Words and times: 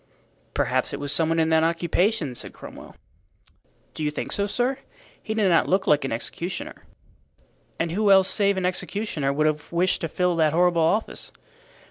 "Perhaps 0.55 0.93
it 0.93 0.99
was 0.99 1.11
some 1.13 1.29
one 1.29 1.37
in 1.37 1.49
that 1.49 1.61
occupation," 1.63 2.33
said 2.33 2.53
Cromwell. 2.53 2.95
"Do 3.93 4.03
you 4.03 4.09
think 4.09 4.31
so, 4.31 4.47
sir? 4.47 4.79
He 5.21 5.35
did 5.35 5.47
not 5.47 5.69
look 5.69 5.85
like 5.85 6.03
an 6.03 6.11
executioner." 6.11 6.81
"And 7.79 7.91
who 7.91 8.09
else 8.09 8.27
save 8.27 8.57
an 8.57 8.65
executioner 8.65 9.31
would 9.31 9.45
have 9.45 9.71
wished 9.71 10.01
to 10.01 10.07
fill 10.07 10.35
that 10.37 10.53
horrible 10.53 10.81
office?" 10.81 11.31